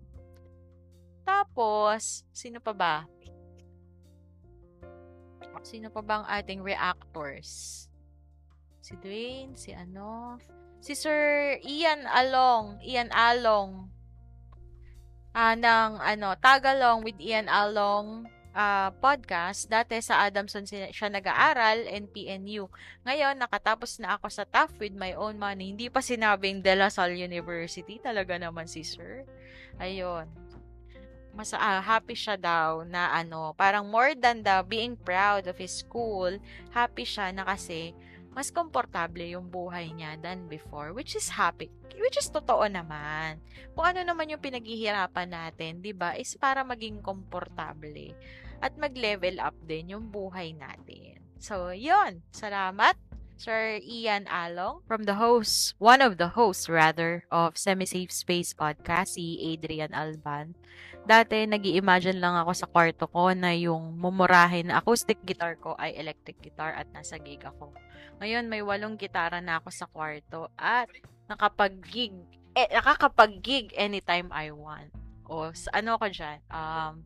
[1.27, 2.95] Tapos, sino pa ba?
[5.69, 7.85] Sino pa bang ating reactors?
[8.81, 10.41] Si Dwayne, si ano?
[10.81, 13.93] Si Sir Ian Along, Ian Along.
[15.37, 18.25] Uh, ng ano, Tagalong with Ian Along
[18.57, 19.69] uh, podcast.
[19.69, 22.67] Dati sa Adamson siya, siya nag-aaral, NPNU.
[23.05, 25.77] Ngayon, nakatapos na ako sa TAF with my own money.
[25.77, 28.01] Hindi pa sinabing De La Salle University.
[28.01, 29.29] Talaga naman si Sir.
[29.79, 30.48] Ayun
[31.39, 35.71] mas uh, happy siya daw na ano, parang more than the being proud of his
[35.71, 36.35] school,
[36.75, 37.95] happy siya na kasi
[38.35, 43.39] mas komportable yung buhay niya than before, which is happy, which is totoo naman.
[43.79, 48.11] Kung ano naman yung pinaghihirapan natin, di ba, is para maging komportable
[48.59, 51.23] at mag-level up din yung buhay natin.
[51.39, 52.99] So, yon Salamat,
[53.39, 59.15] Sir Ian Along, from the host, one of the hosts rather, of Semi-Safe Space Podcast,
[59.15, 60.59] si Adrian Alban.
[61.09, 65.73] Dati, nag imagine lang ako sa kwarto ko na yung mumurahin na acoustic guitar ko
[65.81, 67.73] ay electric guitar at nasa gig ako.
[68.21, 70.85] Ngayon, may walong gitara na ako sa kwarto at
[71.33, 72.13] nakapag-gig,
[72.53, 74.93] eh, nakakapag-gig anytime I want.
[75.25, 77.01] O, ano ko dyan, um,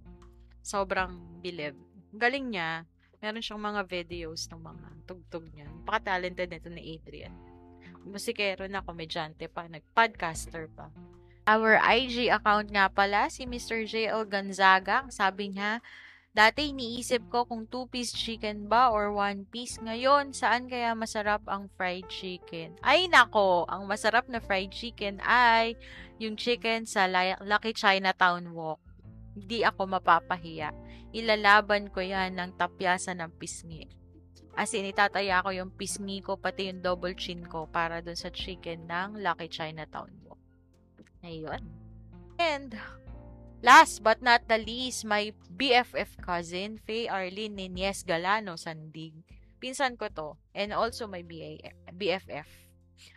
[0.66, 1.78] sobrang bilib.
[2.10, 2.82] Galing niya,
[3.22, 5.70] meron siyang mga videos ng mga tugtog niya.
[5.86, 7.34] Paka-talented nito ni Adrian.
[8.02, 10.90] Musikero na, komedyante pa, nag-podcaster pa.
[11.42, 13.82] Our IG account nga pala, si Mr.
[13.82, 14.30] J.L.
[14.30, 15.82] Gonzaga, sabi niya,
[16.32, 19.84] Dati iniisip ko kung 2-piece chicken ba or 1-piece.
[19.84, 22.72] Ngayon, saan kaya masarap ang fried chicken?
[22.80, 25.76] Ay nako, ang masarap na fried chicken ay
[26.16, 27.04] yung chicken sa
[27.44, 28.80] Lucky Chinatown Walk.
[29.36, 30.72] Hindi ako mapapahiya.
[31.12, 33.92] Ilalaban ko yan ng tapyasan ng pisngi.
[34.56, 38.32] As in, itataya ko yung pisngi ko, pati yung double chin ko para dun sa
[38.32, 40.40] chicken ng Lucky Chinatown Walk.
[41.22, 41.62] Ayun.
[42.38, 42.74] And,
[43.62, 49.14] Last but not the least, my BFF cousin, Faye Arlene Nines Galano Sandig.
[49.62, 50.34] Pinsan ko to.
[50.50, 52.50] And also my BFF.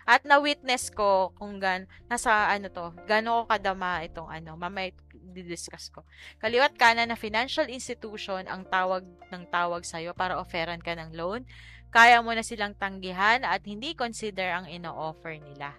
[0.05, 4.93] At na-witness ko kung gan, nasa ano to, gano ko kadama itong ano, mamaya
[5.33, 6.05] didiscuss ko.
[6.37, 9.01] Kaliwat kanan na financial institution ang tawag
[9.33, 11.49] ng tawag sa'yo para offeran ka ng loan.
[11.89, 15.73] Kaya mo na silang tanggihan at hindi consider ang ino-offer nila.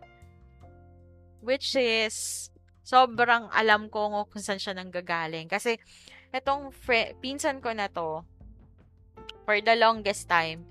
[1.47, 2.51] Which is,
[2.83, 5.47] sobrang alam ko kung saan siya nanggagaling.
[5.47, 5.79] Kasi,
[6.35, 8.27] itong fre- pinsan ko na to,
[9.47, 10.67] for the longest time,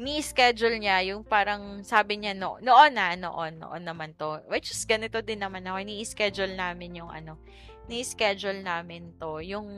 [0.00, 4.40] ni-schedule niya yung parang sabi niya no, noon na, noon, noon naman to.
[4.48, 7.36] Which is ganito din naman ako, ni-schedule namin yung ano,
[7.84, 9.68] ni-schedule namin to, yung,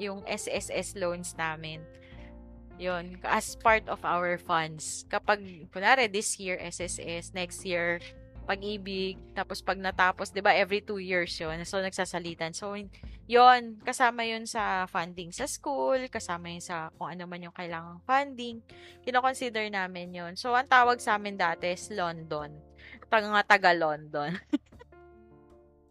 [0.00, 1.84] yung SSS loans namin.
[2.80, 5.04] Yun, as part of our funds.
[5.12, 8.00] Kapag, kunwari, this year, SSS, next year,
[8.50, 11.62] pag-ibig, tapos pag natapos, 'di ba, every two years 'yon.
[11.62, 12.50] So nagsasalitan.
[12.50, 12.74] So
[13.30, 18.02] 'yon, kasama 'yon sa funding sa school, kasama 'yon sa kung ano man yung kailangang
[18.02, 18.58] funding.
[19.06, 20.32] Kino-consider namin 'yon.
[20.34, 22.58] So ang tawag sa amin dati is London.
[23.06, 24.34] Taga taga London.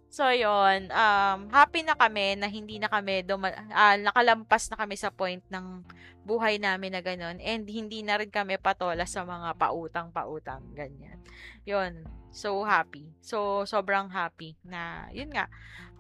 [0.10, 4.98] So, yon um, happy na kami na hindi na kami, duma- uh, nakalampas na kami
[4.98, 5.86] sa point ng
[6.26, 7.38] buhay namin na ganun.
[7.38, 11.22] And hindi na rin kami patola sa mga pautang-pautang, ganyan.
[11.62, 13.06] yon So, happy.
[13.22, 15.46] So, sobrang happy na, yun nga.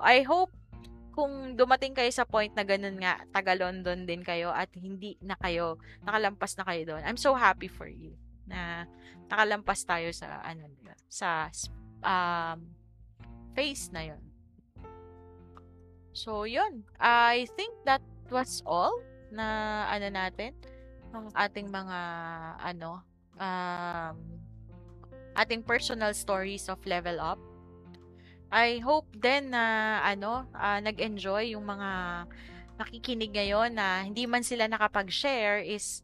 [0.02, 0.54] I hope
[1.13, 5.38] kung dumating kayo sa point na ganun nga, taga London din kayo at hindi na
[5.38, 7.06] kayo, nakalampas na kayo doon.
[7.06, 8.17] I'm so happy for you
[8.50, 8.89] na
[9.30, 10.65] nakalampas tayo sa, ano,
[11.06, 11.54] sa,
[12.02, 12.79] um,
[13.60, 14.24] phase na yun.
[16.15, 16.88] So, yun.
[16.95, 18.00] I think that
[18.32, 19.04] was all
[19.36, 20.56] na, ano natin,
[21.12, 22.00] ang ating mga,
[22.56, 23.04] ano,
[23.36, 24.15] um,
[25.36, 27.39] ating personal stories of level up.
[28.48, 32.26] I hope then na ano, uh, nag-enjoy yung mga
[32.80, 36.02] nakikinig ngayon na hindi man sila nakapag-share is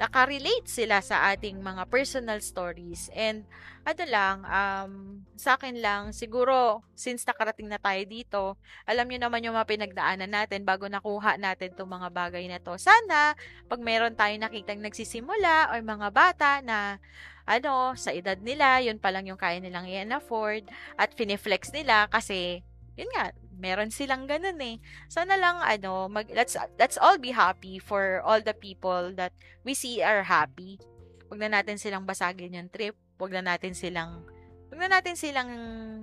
[0.00, 3.12] nakarelate sila sa ating mga personal stories.
[3.12, 3.44] And
[3.82, 4.92] ano lang, um,
[5.34, 8.42] sa akin lang, siguro, since nakarating na tayo dito,
[8.86, 12.78] alam nyo naman yung mga pinagdaanan natin bago nakuha natin itong mga bagay na to.
[12.78, 13.34] Sana,
[13.66, 17.02] pag meron tayo nakitang nagsisimula or mga bata na
[17.42, 20.62] ano, sa edad nila, yun pa lang yung kaya nilang i-afford
[20.94, 22.62] at finiflex nila kasi,
[22.94, 24.80] yun nga, meron silang ganun eh.
[25.08, 29.76] Sana lang, ano, mag, let's, let's all be happy for all the people that we
[29.76, 30.80] see are happy.
[31.28, 32.96] Huwag na natin silang basagin yung trip.
[33.16, 34.24] Huwag na natin silang,
[34.68, 35.50] huwag na natin silang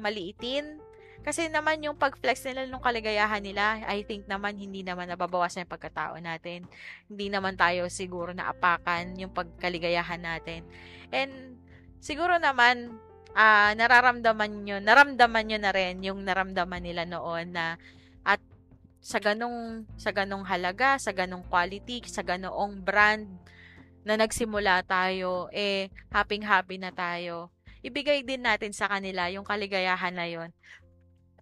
[0.01, 0.81] maliitin.
[1.19, 5.73] Kasi naman yung pag-flex nila nung kaligayahan nila, I think naman hindi naman nababawasan yung
[5.75, 6.63] pagkatao natin.
[7.11, 10.63] Hindi naman tayo siguro naapakan yung pagkaligayahan natin.
[11.11, 11.59] And
[11.99, 12.95] siguro naman,
[13.33, 17.75] uh, nararamdaman nyo, naramdaman nyo na rin yung naramdaman nila noon na
[18.25, 18.41] at
[18.99, 23.25] sa ganong, sa ganong halaga, sa ganong quality, sa ganoong brand
[24.03, 27.51] na nagsimula tayo, eh, happy-happy na tayo.
[27.79, 30.51] Ibigay din natin sa kanila yung kaligayahan na yon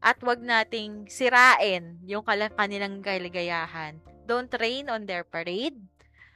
[0.01, 3.97] at wag nating sirain yung kanilang kaligayahan.
[4.29, 5.77] Don't rain on their parade.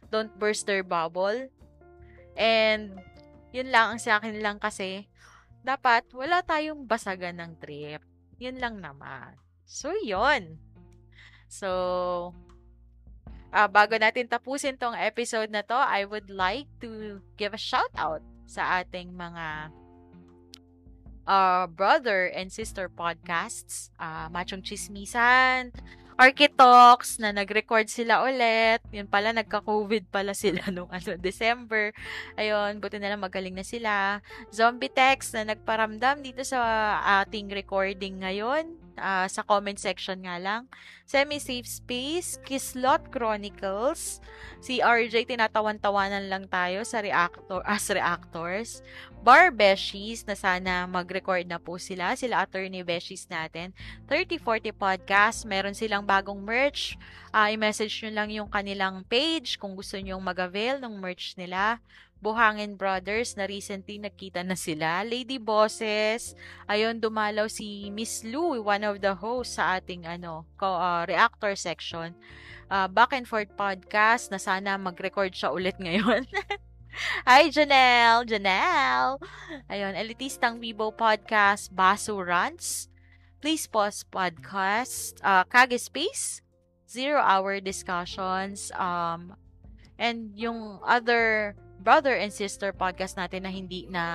[0.09, 1.51] Don't burst their bubble.
[2.33, 2.97] And
[3.51, 5.10] yun lang ang sa akin lang kasi,
[5.61, 8.01] dapat wala tayong basagan ng trip.
[8.41, 9.37] Yun lang naman.
[9.65, 10.57] So, yun.
[11.47, 11.69] So,
[13.53, 17.93] uh, bago natin tapusin tong episode na to, I would like to give a shout
[17.93, 19.71] out sa ating mga
[21.27, 25.71] uh, brother and sister podcasts, uh, Machong Chismisan,
[26.21, 28.77] Architox, na nag-record sila ulit.
[28.93, 31.89] Yun pala, nagka-COVID pala sila nung ano, December.
[32.37, 34.21] Ayun, buti na lang magaling na sila.
[34.53, 36.61] Zombie Text na nagparamdam dito sa
[37.25, 38.69] ating recording ngayon.
[38.99, 40.67] Uh, sa comment section nga lang.
[41.07, 44.23] Semi-Safe Space, Kislot Chronicles,
[44.63, 48.79] si RJ, tinatawan-tawanan lang tayo sa reactor, as reactors.
[49.21, 53.69] Bar Beshies na sana mag-record na po sila, sila attorney Beshies natin.
[54.09, 56.97] 3040 Podcast, meron silang bagong merch.
[57.29, 61.77] Uh, i-message nyo lang yung kanilang page kung gusto nyo mag-avail ng merch nila.
[62.21, 65.01] Buhangin Brothers na recently nagkita na sila.
[65.01, 66.37] Lady Bosses,
[66.69, 72.13] ayun dumalaw si Miss Lou, one of the hosts sa ating ano, uh, reactor section.
[72.69, 76.29] Uh, Back and Forth podcast na sana mag-record siya ulit ngayon.
[77.27, 78.29] Hi, Janelle!
[78.29, 79.17] Janelle!
[79.67, 82.87] Ayun, Elitistang Weibo Podcast, Baso Runs,
[83.41, 86.45] Please Pause Podcast, uh, Kage Space,
[86.85, 89.33] Zero Hour Discussions, um,
[89.97, 94.05] and yung other brother and sister podcast natin na hindi na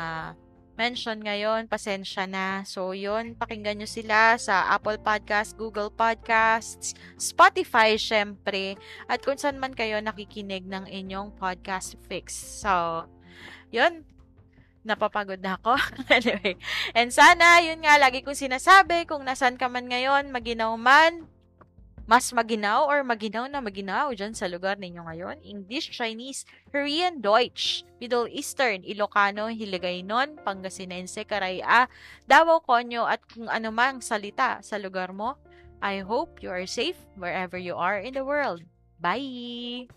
[0.76, 2.62] mention ngayon, pasensya na.
[2.68, 8.76] So, yun, pakinggan nyo sila sa Apple Podcast, Google Podcasts, Spotify, syempre,
[9.08, 12.36] at kung saan man kayo nakikinig ng inyong podcast fix.
[12.36, 13.08] So,
[13.72, 14.04] yun,
[14.84, 15.80] napapagod na ako.
[16.16, 16.60] anyway,
[16.92, 21.24] and sana, yun nga, lagi kong sinasabi, kung nasan ka man ngayon, maginaw man,
[22.06, 25.42] mas maginaw or maginaw na maginaw dyan sa lugar ninyo ngayon.
[25.42, 31.90] English, Chinese, Korean, Deutsch, Middle Eastern, Ilocano, Hiligaynon, Pangasinense, Karaya,
[32.30, 35.34] Davao, Konyo, at kung anumang salita sa lugar mo.
[35.82, 38.62] I hope you are safe wherever you are in the world.
[39.02, 39.90] Bye!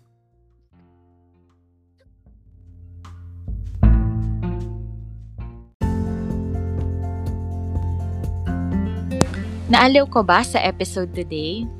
[9.69, 11.69] Naaliw ko ba sa episode today?